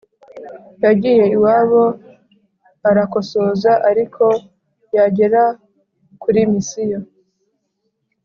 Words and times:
Yagiye 0.85 1.25
iwabo 1.35 1.83
arakosoza 2.89 3.71
ariko 3.89 4.25
yagera 4.95 5.43
kuri 6.21 6.39
misiyo 6.51 6.99